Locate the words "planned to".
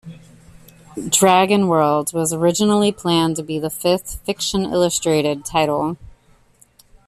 2.91-3.43